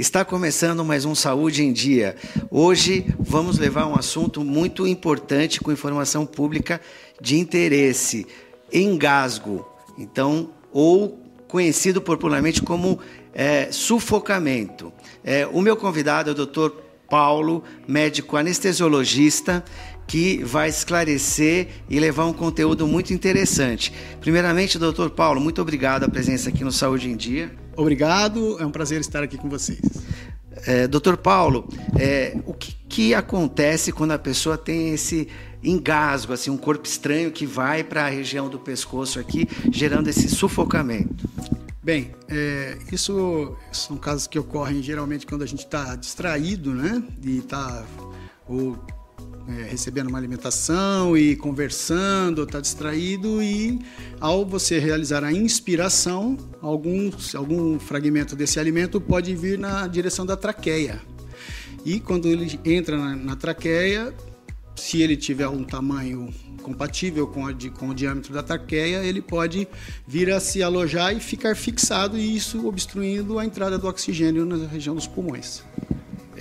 Está 0.00 0.24
começando 0.24 0.82
mais 0.82 1.04
um 1.04 1.14
Saúde 1.14 1.62
em 1.62 1.74
Dia. 1.74 2.16
Hoje 2.50 3.04
vamos 3.18 3.58
levar 3.58 3.86
um 3.86 3.94
assunto 3.94 4.42
muito 4.42 4.86
importante 4.86 5.60
com 5.60 5.70
informação 5.70 6.24
pública 6.24 6.80
de 7.20 7.38
interesse: 7.38 8.26
engasgo. 8.72 9.68
Então, 9.98 10.54
ou 10.72 11.22
conhecido 11.46 12.00
popularmente 12.00 12.62
como 12.62 12.98
é, 13.34 13.70
sufocamento. 13.70 14.90
É, 15.22 15.46
o 15.46 15.60
meu 15.60 15.76
convidado 15.76 16.30
é 16.30 16.32
o 16.32 16.46
Dr. 16.46 16.70
Paulo, 17.06 17.62
médico 17.86 18.38
anestesiologista, 18.38 19.62
que 20.06 20.42
vai 20.42 20.70
esclarecer 20.70 21.68
e 21.90 22.00
levar 22.00 22.24
um 22.24 22.32
conteúdo 22.32 22.86
muito 22.86 23.12
interessante. 23.12 23.92
Primeiramente, 24.18 24.78
doutor 24.78 25.10
Paulo, 25.10 25.42
muito 25.42 25.60
obrigado 25.60 26.04
a 26.04 26.08
presença 26.08 26.48
aqui 26.48 26.64
no 26.64 26.72
Saúde 26.72 27.10
em 27.10 27.16
Dia. 27.16 27.59
Obrigado, 27.76 28.58
é 28.60 28.66
um 28.66 28.70
prazer 28.70 29.00
estar 29.00 29.22
aqui 29.22 29.38
com 29.38 29.48
vocês. 29.48 29.80
É, 30.66 30.86
doutor 30.86 31.16
Paulo, 31.16 31.68
é, 31.98 32.36
o 32.44 32.52
que, 32.52 32.76
que, 32.88 33.14
acontece 33.14 33.92
quando 33.92 34.12
a 34.12 34.18
pessoa 34.18 34.58
tem 34.58 34.92
esse 34.92 35.28
engasgo, 35.62 36.32
assim, 36.32 36.50
um 36.50 36.56
corpo 36.56 36.86
estranho 36.86 37.30
que 37.30 37.46
vai 37.46 37.82
para 37.82 38.04
a 38.04 38.08
região 38.08 38.48
do 38.48 38.58
pescoço 38.58 39.18
aqui, 39.18 39.48
gerando 39.70 40.08
esse 40.08 40.28
sufocamento? 40.28 41.28
Bem, 41.82 42.10
é, 42.28 42.76
isso 42.92 43.56
são 43.72 43.96
casos 43.96 44.26
que 44.26 44.38
ocorrem 44.38 44.82
geralmente 44.82 45.26
quando 45.26 45.42
a 45.42 45.46
gente 45.46 45.64
está 45.64 45.96
distraído, 45.96 46.74
né? 46.74 47.02
E 47.24 47.38
está 47.38 47.86
ou 48.46 48.76
é, 49.48 49.62
recebendo 49.64 50.08
uma 50.08 50.18
alimentação 50.18 51.16
e 51.16 51.34
conversando, 51.36 52.42
está 52.42 52.60
distraído 52.60 53.42
e 53.42 53.78
ao 54.20 54.44
você 54.44 54.78
realizar 54.78 55.24
a 55.24 55.32
inspiração, 55.32 56.36
algum, 56.60 57.10
algum 57.34 57.78
fragmento 57.78 58.36
desse 58.36 58.60
alimento 58.60 59.00
pode 59.00 59.34
vir 59.34 59.58
na 59.58 59.86
direção 59.86 60.24
da 60.24 60.36
traqueia. 60.36 61.00
E 61.84 61.98
quando 61.98 62.28
ele 62.28 62.60
entra 62.64 62.96
na, 62.96 63.16
na 63.16 63.36
traqueia, 63.36 64.14
se 64.76 65.02
ele 65.02 65.16
tiver 65.16 65.48
um 65.48 65.64
tamanho 65.64 66.32
compatível 66.62 67.26
com, 67.26 67.46
a, 67.46 67.54
com 67.78 67.88
o 67.88 67.94
diâmetro 67.94 68.32
da 68.32 68.42
traqueia, 68.42 69.02
ele 69.04 69.22
pode 69.22 69.66
vir 70.06 70.30
a 70.30 70.38
se 70.38 70.62
alojar 70.62 71.14
e 71.14 71.20
ficar 71.20 71.56
fixado, 71.56 72.18
e 72.18 72.36
isso 72.36 72.66
obstruindo 72.66 73.38
a 73.38 73.44
entrada 73.44 73.78
do 73.78 73.86
oxigênio 73.88 74.44
na 74.44 74.66
região 74.66 74.94
dos 74.94 75.06
pulmões. 75.06 75.62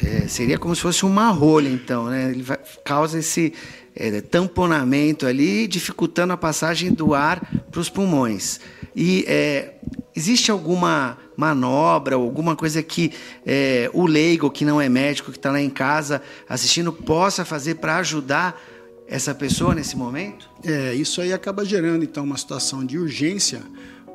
É, 0.04 0.28
seria 0.28 0.58
como 0.58 0.76
se 0.76 0.82
fosse 0.82 1.06
uma 1.06 1.30
rolha, 1.30 1.70
então, 1.70 2.06
né? 2.06 2.32
Ele 2.32 2.42
vai, 2.42 2.58
causa 2.84 3.20
esse 3.20 3.54
é, 3.96 4.22
tamponamento 4.22 5.26
ali, 5.26 5.68
dificultando 5.68 6.34
a 6.34 6.38
passagem 6.38 6.94
do 6.94 7.14
ar 7.14 7.42
para 7.70 7.80
os 7.80 7.90
pulmões. 7.90 8.60
E 8.96 9.26
é, 9.28 9.74
existe 10.16 10.52
alguma 10.52 11.18
manobra, 11.36 12.16
alguma 12.16 12.56
coisa 12.56 12.82
que 12.82 13.12
é, 13.46 13.90
o 13.94 14.06
leigo, 14.06 14.50
que 14.50 14.66
não 14.66 14.80
é 14.80 14.88
médico, 14.90 15.32
que 15.32 15.38
está 15.38 15.52
lá 15.52 15.62
em 15.62 15.70
casa 15.70 16.22
assistindo, 16.48 16.92
possa 16.92 17.44
fazer 17.44 17.76
para 17.76 17.98
ajudar 17.98 18.60
essa 19.08 19.34
pessoa 19.34 19.74
nesse 19.74 19.98
momento? 19.98 20.50
É, 20.64 20.94
isso 20.94 21.20
aí 21.20 21.34
acaba 21.34 21.66
gerando, 21.66 22.04
então, 22.04 22.24
uma 22.24 22.38
situação 22.38 22.86
de 22.86 22.98
urgência 22.98 23.62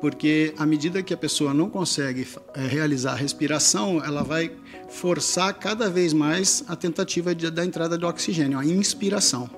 porque 0.01 0.53
à 0.57 0.65
medida 0.65 1.01
que 1.01 1.13
a 1.13 1.17
pessoa 1.17 1.53
não 1.53 1.69
consegue 1.69 2.27
é, 2.53 2.67
realizar 2.67 3.13
a 3.13 3.15
respiração, 3.15 4.03
ela 4.03 4.23
vai 4.23 4.51
forçar 4.89 5.53
cada 5.53 5.89
vez 5.89 6.13
mais 6.13 6.63
a 6.67 6.75
tentativa 6.75 7.33
de, 7.33 7.49
da 7.49 7.65
entrada 7.65 7.97
de 7.97 8.05
oxigênio, 8.05 8.59
a 8.59 8.65
inspiração. 8.65 9.49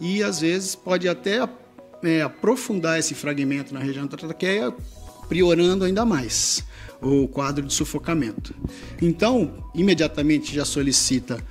E 0.00 0.22
às 0.22 0.40
vezes 0.40 0.74
pode 0.74 1.08
até 1.08 1.48
é, 2.02 2.22
aprofundar 2.22 2.98
esse 2.98 3.14
fragmento 3.14 3.74
na 3.74 3.80
região 3.80 4.06
da 4.06 4.16
traqueia, 4.16 4.72
piorando 5.28 5.84
ainda 5.84 6.04
mais 6.04 6.64
o 7.00 7.28
quadro 7.28 7.64
de 7.64 7.72
sufocamento. 7.72 8.54
Então, 9.00 9.70
imediatamente 9.74 10.54
já 10.54 10.64
solicita 10.64 11.42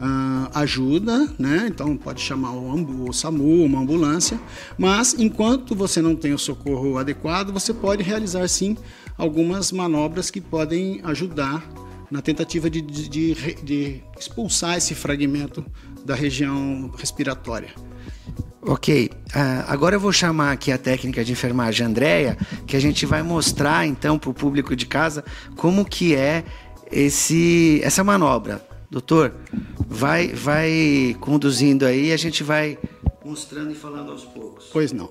uh, 0.00 0.50
ajuda, 0.54 1.28
né? 1.38 1.66
Então 1.68 1.96
pode 1.96 2.20
chamar 2.20 2.52
o, 2.52 3.08
o 3.08 3.12
SAMU, 3.12 3.64
uma 3.64 3.80
ambulância, 3.80 4.38
mas 4.76 5.14
enquanto 5.18 5.74
você 5.74 6.00
não 6.00 6.14
tem 6.14 6.32
o 6.32 6.38
socorro 6.38 6.98
adequado, 6.98 7.52
você 7.52 7.72
pode 7.74 8.02
realizar 8.02 8.46
sim 8.48 8.76
algumas 9.16 9.72
manobras 9.72 10.30
que 10.30 10.40
podem 10.40 11.00
ajudar 11.04 11.64
na 12.10 12.22
tentativa 12.22 12.70
de, 12.70 12.80
de, 12.80 13.08
de, 13.08 13.54
de 13.62 14.02
expulsar 14.18 14.78
esse 14.78 14.94
fragmento 14.94 15.64
da 16.04 16.14
região 16.14 16.90
respiratória. 16.96 17.68
Ok, 18.62 19.10
uh, 19.12 19.64
agora 19.68 19.96
eu 19.96 20.00
vou 20.00 20.12
chamar 20.12 20.52
aqui 20.52 20.72
a 20.72 20.78
técnica 20.78 21.24
de 21.24 21.32
enfermagem 21.32 21.86
Andréia, 21.86 22.36
que 22.66 22.76
a 22.76 22.80
gente 22.80 23.06
vai 23.06 23.22
mostrar 23.22 23.86
então 23.86 24.18
para 24.18 24.30
o 24.30 24.34
público 24.34 24.74
de 24.74 24.84
casa 24.84 25.24
como 25.56 25.84
que 25.84 26.14
é 26.14 26.44
esse, 26.90 27.80
essa 27.82 28.02
manobra. 28.02 28.67
Doutor, 28.90 29.34
vai, 29.86 30.28
vai 30.28 31.16
conduzindo 31.20 31.84
aí, 31.84 32.10
a 32.10 32.16
gente 32.16 32.42
vai 32.42 32.78
mostrando 33.22 33.70
e 33.70 33.74
falando 33.74 34.10
aos 34.10 34.24
poucos. 34.24 34.70
Pois 34.72 34.92
não. 34.92 35.10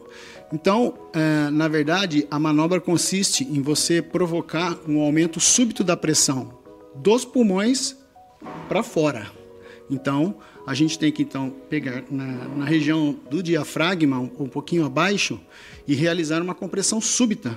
Então, 0.51 0.97
é, 1.13 1.49
na 1.51 1.67
verdade, 1.67 2.27
a 2.31 2.39
manobra 2.39 2.81
consiste 2.81 3.43
em 3.43 3.61
você 3.61 4.01
provocar 4.01 4.75
um 4.87 4.99
aumento 4.99 5.39
súbito 5.39 5.83
da 5.83 5.95
pressão 5.95 6.57
dos 6.95 7.23
pulmões 7.23 7.95
para 8.67 8.81
fora. 8.81 9.31
Então, 9.89 10.37
a 10.65 10.73
gente 10.73 10.97
tem 10.97 11.11
que 11.11 11.21
então 11.21 11.53
pegar 11.69 12.03
na, 12.09 12.25
na 12.25 12.65
região 12.65 13.15
do 13.29 13.43
diafragma, 13.43 14.19
um 14.19 14.49
pouquinho 14.49 14.85
abaixo, 14.85 15.39
e 15.87 15.93
realizar 15.93 16.41
uma 16.41 16.55
compressão 16.55 16.99
súbita 16.99 17.55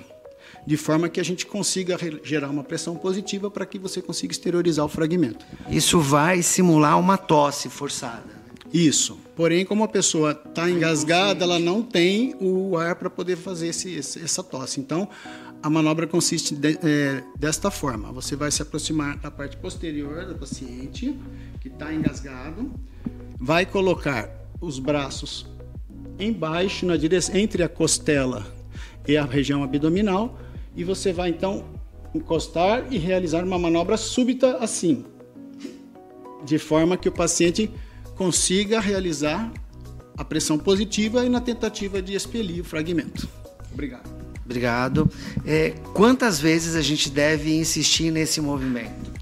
de 0.67 0.77
forma 0.77 1.09
que 1.09 1.21
a 1.21 1.25
gente 1.25 1.47
consiga 1.47 1.99
gerar 2.23 2.51
uma 2.51 2.65
pressão 2.65 2.97
positiva 2.97 3.51
para 3.51 3.67
que 3.67 3.79
você 3.79 4.01
consiga 4.03 4.33
exteriorizar 4.33 4.85
o 4.85 4.89
fragmento. 4.89 5.45
Isso 5.69 6.01
vai 6.01 6.43
simular 6.43 6.99
uma 6.99 7.17
tosse 7.17 7.69
forçada. 7.69 8.41
Isso. 8.73 9.19
Porém, 9.35 9.65
como 9.65 9.83
a 9.83 9.89
pessoa 9.89 10.33
está 10.33 10.71
engasgada, 10.71 11.45
ela 11.45 11.59
não 11.59 11.83
tem 11.83 12.37
o 12.41 12.77
ar 12.77 12.95
para 12.95 13.11
poder 13.11 13.37
fazer 13.37 13.69
esse, 13.69 13.99
essa 13.99 14.43
tosse. 14.43 14.79
Então, 14.81 15.09
a 15.63 15.69
manobra 15.69 16.07
consiste 16.07 16.55
de, 16.55 16.79
é, 16.83 17.23
desta 17.37 17.71
forma: 17.71 18.13
você 18.13 18.37
vai 18.37 18.51
se 18.51 18.63
aproximar 18.63 19.17
da 19.19 19.31
parte 19.31 19.57
posterior 19.57 20.25
do 20.27 20.35
paciente 20.37 21.19
que 21.61 21.69
está 21.69 21.93
engasgado, 21.93 22.71
vai 23.39 23.67
colocar 23.67 24.31
os 24.61 24.79
braços 24.79 25.47
embaixo, 26.19 26.87
na 26.87 26.97
direção, 26.97 27.35
entre 27.35 27.63
a 27.63 27.69
costela 27.69 28.60
e 29.07 29.17
a 29.17 29.25
região 29.25 29.63
abdominal 29.63 30.39
e 30.77 30.85
você 30.85 31.13
vai 31.13 31.31
então 31.31 31.65
encostar 32.15 32.85
e 32.91 32.99
realizar 32.99 33.45
uma 33.45 33.59
manobra 33.59 33.97
súbita 33.97 34.57
assim, 34.59 35.05
de 36.45 36.59
forma 36.59 36.97
que 36.97 37.09
o 37.09 37.13
paciente 37.13 37.71
consiga 38.17 38.81
realizar 38.81 39.53
a 40.17 40.25
pressão 40.25 40.59
positiva 40.59 41.25
e 41.25 41.29
na 41.29 41.41
tentativa 41.41 42.03
de 42.03 42.15
expelir 42.15 42.61
o 42.61 42.65
fragmento. 42.65 43.29
Obrigado. 43.73 44.11
Obrigado. 44.45 45.11
É, 45.47 45.71
quantas 45.95 46.41
vezes 46.41 46.75
a 46.75 46.83
gente 46.83 47.09
deve 47.09 47.57
insistir 47.57 48.11
nesse 48.11 48.41
movimento? 48.41 49.13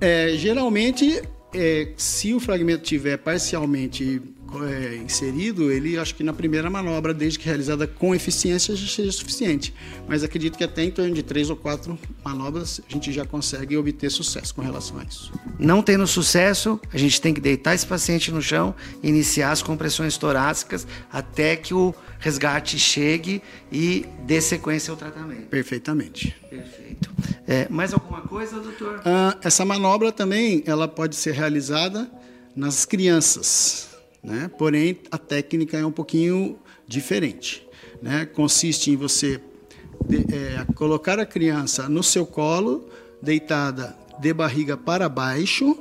É, 0.00 0.34
geralmente, 0.36 1.22
é, 1.54 1.92
se 1.96 2.34
o 2.34 2.40
fragmento 2.40 2.82
tiver 2.82 3.16
parcialmente 3.16 4.20
é, 4.64 4.96
inserido, 4.96 5.70
ele 5.70 5.98
acho 5.98 6.14
que 6.14 6.24
na 6.24 6.32
primeira 6.32 6.70
manobra, 6.70 7.12
desde 7.12 7.38
que 7.38 7.44
realizada 7.44 7.86
com 7.86 8.14
eficiência, 8.14 8.74
já 8.74 8.86
seja 8.86 9.12
suficiente. 9.12 9.74
Mas 10.06 10.24
acredito 10.24 10.56
que 10.56 10.64
até 10.64 10.84
em 10.84 10.90
torno 10.90 11.14
de 11.14 11.22
três 11.22 11.50
ou 11.50 11.56
quatro 11.56 11.98
manobras 12.24 12.80
a 12.88 12.92
gente 12.92 13.12
já 13.12 13.24
consegue 13.24 13.76
obter 13.76 14.10
sucesso 14.10 14.54
com 14.54 14.62
relação 14.62 14.98
a 14.98 15.04
isso. 15.04 15.32
Não 15.58 15.82
tendo 15.82 16.06
sucesso, 16.06 16.80
a 16.92 16.96
gente 16.96 17.20
tem 17.20 17.34
que 17.34 17.40
deitar 17.40 17.74
esse 17.74 17.86
paciente 17.86 18.30
no 18.32 18.40
chão, 18.40 18.74
iniciar 19.02 19.50
as 19.50 19.62
compressões 19.62 20.16
torácicas 20.16 20.86
até 21.12 21.54
que 21.56 21.74
o 21.74 21.94
resgate 22.18 22.78
chegue 22.78 23.42
e 23.70 24.06
dê 24.24 24.40
sequência 24.40 24.90
ao 24.90 24.96
tratamento. 24.96 25.48
Perfeitamente. 25.48 26.34
Perfeito. 26.48 27.10
É, 27.46 27.68
mais 27.68 27.92
alguma 27.92 28.22
coisa, 28.22 28.58
doutor? 28.60 29.00
Ah, 29.04 29.36
essa 29.42 29.64
manobra 29.64 30.10
também 30.10 30.62
ela 30.66 30.88
pode 30.88 31.16
ser 31.16 31.34
realizada 31.34 32.10
nas 32.56 32.84
crianças. 32.84 33.87
Né? 34.22 34.50
Porém, 34.58 34.98
a 35.10 35.18
técnica 35.18 35.76
é 35.76 35.86
um 35.86 35.92
pouquinho 35.92 36.58
diferente. 36.86 37.66
Né? 38.02 38.26
Consiste 38.26 38.90
em 38.90 38.96
você 38.96 39.40
de, 40.06 40.26
é, 40.34 40.64
colocar 40.74 41.18
a 41.18 41.26
criança 41.26 41.88
no 41.88 42.02
seu 42.02 42.26
colo, 42.26 42.88
deitada 43.20 43.96
de 44.20 44.32
barriga 44.32 44.76
para 44.76 45.08
baixo, 45.08 45.78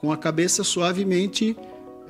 com 0.00 0.12
a 0.12 0.16
cabeça 0.16 0.64
suavemente 0.64 1.56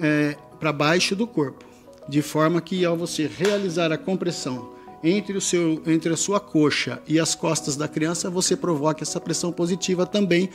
é, 0.01 0.37
para 0.59 0.73
baixo 0.73 1.15
do 1.15 1.27
corpo, 1.27 1.65
de 2.09 2.23
forma 2.23 2.61
que 2.61 2.85
ao 2.85 2.97
você 2.97 3.27
realizar 3.27 3.93
a 3.93 3.99
compressão 3.99 4.73
entre, 5.03 5.37
o 5.37 5.41
seu, 5.41 5.83
entre 5.87 6.13
a 6.13 6.17
sua 6.17 6.39
coxa 6.39 7.03
e 7.07 7.19
as 7.19 7.35
costas 7.35 7.77
da 7.77 7.89
criança, 7.89 8.31
você 8.31 8.57
provoca 8.57 9.03
essa 9.03 9.21
pressão 9.21 9.53
positiva 9.53 10.07
também. 10.07 10.49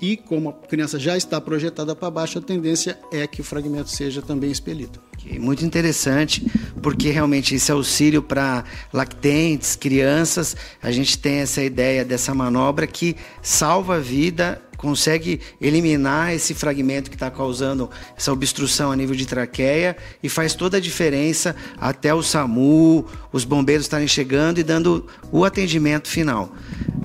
E 0.00 0.16
como 0.16 0.50
a 0.50 0.52
criança 0.52 0.98
já 0.98 1.16
está 1.16 1.40
projetada 1.40 1.94
para 1.94 2.10
baixo, 2.10 2.38
a 2.38 2.42
tendência 2.42 2.98
é 3.12 3.26
que 3.26 3.40
o 3.40 3.44
fragmento 3.44 3.90
seja 3.90 4.22
também 4.22 4.50
expelido. 4.50 5.00
Muito 5.38 5.64
interessante, 5.64 6.46
porque 6.80 7.10
realmente 7.10 7.54
esse 7.54 7.70
auxílio 7.70 8.22
para 8.22 8.64
lactentes, 8.92 9.76
crianças, 9.76 10.56
a 10.80 10.90
gente 10.90 11.18
tem 11.18 11.40
essa 11.40 11.62
ideia 11.62 12.04
dessa 12.04 12.34
manobra 12.34 12.86
que 12.86 13.16
salva 13.42 13.96
a 13.96 13.98
vida 13.98 14.62
consegue 14.78 15.40
eliminar 15.60 16.32
esse 16.32 16.54
fragmento 16.54 17.10
que 17.10 17.16
está 17.16 17.28
causando 17.30 17.90
essa 18.16 18.32
obstrução 18.32 18.92
a 18.92 18.96
nível 18.96 19.14
de 19.14 19.26
traqueia 19.26 19.96
e 20.22 20.28
faz 20.28 20.54
toda 20.54 20.76
a 20.76 20.80
diferença 20.80 21.54
até 21.76 22.14
o 22.14 22.22
SAMU, 22.22 23.04
os 23.32 23.44
bombeiros 23.44 23.84
estarem 23.86 24.06
chegando 24.06 24.58
e 24.58 24.62
dando 24.62 25.06
o 25.32 25.44
atendimento 25.44 26.08
final. 26.08 26.54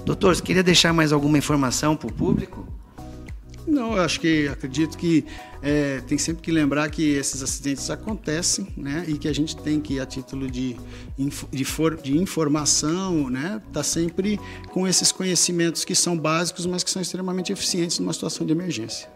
Doutor, 0.05 0.35
você 0.35 0.41
queria 0.43 0.63
deixar 0.63 0.93
mais 0.93 1.11
alguma 1.11 1.37
informação 1.37 1.95
para 1.95 2.07
o 2.07 2.13
público? 2.13 2.72
Não, 3.73 3.97
eu 3.97 4.03
acho 4.03 4.19
que 4.19 4.47
acredito 4.47 4.95
que 4.95 5.25
é, 5.59 5.99
tem 6.01 6.15
sempre 6.15 6.43
que 6.43 6.51
lembrar 6.51 6.91
que 6.91 7.15
esses 7.15 7.41
acidentes 7.41 7.89
acontecem, 7.89 8.67
né? 8.77 9.03
E 9.07 9.17
que 9.17 9.27
a 9.27 9.33
gente 9.33 9.57
tem 9.57 9.81
que, 9.81 9.99
a 9.99 10.05
título 10.05 10.49
de, 10.49 10.77
de, 11.51 11.65
for, 11.65 11.95
de 11.95 12.15
informação, 12.15 13.31
né? 13.31 13.59
Tá 13.73 13.81
sempre 13.81 14.39
com 14.71 14.87
esses 14.87 15.11
conhecimentos 15.11 15.83
que 15.83 15.95
são 15.95 16.15
básicos, 16.15 16.67
mas 16.67 16.83
que 16.83 16.91
são 16.91 17.01
extremamente 17.01 17.51
eficientes 17.51 17.97
numa 17.97 18.13
situação 18.13 18.45
de 18.45 18.53
emergência. 18.53 19.09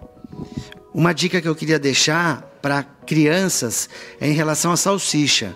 Uma 0.92 1.14
dica 1.14 1.40
que 1.40 1.48
eu 1.48 1.56
queria 1.56 1.78
deixar 1.78 2.42
para 2.60 2.82
crianças 2.82 3.88
é 4.20 4.28
em 4.28 4.34
relação 4.34 4.72
à 4.72 4.78
salsicha 4.78 5.56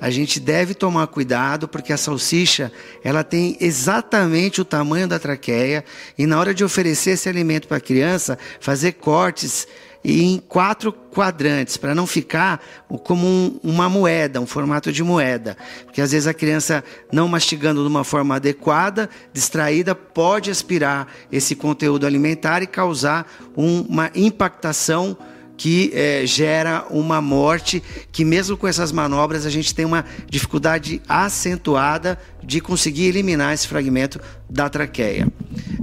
a 0.00 0.10
gente 0.10 0.40
deve 0.40 0.74
tomar 0.74 1.06
cuidado 1.08 1.68
porque 1.68 1.92
a 1.92 1.96
salsicha 1.96 2.72
ela 3.04 3.22
tem 3.22 3.56
exatamente 3.60 4.60
o 4.60 4.64
tamanho 4.64 5.06
da 5.06 5.18
traqueia 5.18 5.84
e 6.16 6.26
na 6.26 6.38
hora 6.38 6.54
de 6.54 6.64
oferecer 6.64 7.10
esse 7.10 7.28
alimento 7.28 7.68
para 7.68 7.76
a 7.76 7.80
criança 7.80 8.38
fazer 8.60 8.92
cortes 8.92 9.66
em 10.02 10.38
quatro 10.48 10.92
quadrantes 10.92 11.76
para 11.76 11.94
não 11.94 12.06
ficar 12.06 12.62
como 13.04 13.26
um, 13.26 13.60
uma 13.62 13.88
moeda, 13.88 14.40
um 14.40 14.46
formato 14.46 14.90
de 14.90 15.02
moeda, 15.02 15.56
porque 15.84 16.00
às 16.00 16.12
vezes 16.12 16.26
a 16.26 16.32
criança 16.32 16.82
não 17.12 17.28
mastigando 17.28 17.82
de 17.82 17.88
uma 17.88 18.02
forma 18.02 18.36
adequada, 18.36 19.10
distraída, 19.32 19.94
pode 19.94 20.50
aspirar 20.50 21.06
esse 21.30 21.54
conteúdo 21.54 22.06
alimentar 22.06 22.62
e 22.62 22.66
causar 22.66 23.30
uma 23.54 24.10
impactação 24.14 25.16
que 25.60 25.90
é, 25.92 26.24
gera 26.24 26.86
uma 26.88 27.20
morte, 27.20 27.82
que 28.10 28.24
mesmo 28.24 28.56
com 28.56 28.66
essas 28.66 28.90
manobras 28.92 29.44
a 29.44 29.50
gente 29.50 29.74
tem 29.74 29.84
uma 29.84 30.06
dificuldade 30.26 31.02
acentuada 31.06 32.18
de 32.42 32.62
conseguir 32.62 33.08
eliminar 33.08 33.52
esse 33.52 33.68
fragmento 33.68 34.18
da 34.48 34.70
traqueia. 34.70 35.28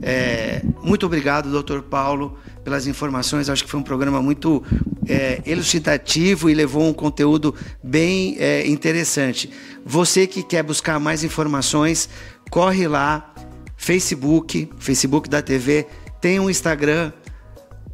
É, 0.01 0.63
muito 0.81 1.05
obrigado, 1.05 1.51
doutor 1.51 1.83
Paulo, 1.83 2.39
pelas 2.63 2.87
informações. 2.87 3.51
Acho 3.51 3.63
que 3.63 3.69
foi 3.69 3.79
um 3.79 3.83
programa 3.83 4.19
muito 4.19 4.63
é, 5.07 5.43
elucidativo 5.45 6.49
e 6.49 6.55
levou 6.55 6.89
um 6.89 6.93
conteúdo 6.93 7.53
bem 7.83 8.35
é, 8.39 8.65
interessante. 8.67 9.47
Você 9.85 10.25
que 10.25 10.41
quer 10.41 10.63
buscar 10.63 10.99
mais 10.99 11.23
informações, 11.23 12.09
corre 12.49 12.87
lá, 12.87 13.31
Facebook, 13.77 14.71
Facebook 14.79 15.29
da 15.29 15.43
TV, 15.43 15.85
tem 16.19 16.39
um 16.39 16.49
Instagram, 16.49 17.11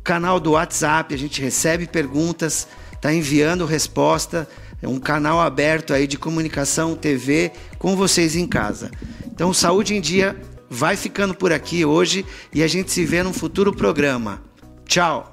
canal 0.03 0.39
do 0.39 0.51
WhatsApp, 0.51 1.13
a 1.13 1.17
gente 1.17 1.41
recebe 1.41 1.87
perguntas, 1.87 2.67
está 2.93 3.13
enviando 3.13 3.65
resposta, 3.65 4.47
é 4.81 4.87
um 4.87 4.99
canal 4.99 5.39
aberto 5.39 5.93
aí 5.93 6.05
de 6.05 6.17
comunicação 6.17 6.95
TV 6.95 7.51
com 7.79 7.95
vocês 7.95 8.35
em 8.35 8.45
casa. 8.45 8.91
Então, 9.25 9.53
Saúde 9.53 9.95
em 9.95 10.01
Dia 10.01 10.35
vai 10.69 10.97
ficando 10.97 11.33
por 11.33 11.53
aqui 11.53 11.85
hoje 11.85 12.25
e 12.53 12.61
a 12.61 12.67
gente 12.67 12.91
se 12.91 13.05
vê 13.05 13.23
num 13.23 13.33
futuro 13.33 13.73
programa. 13.73 14.41
Tchau! 14.85 15.32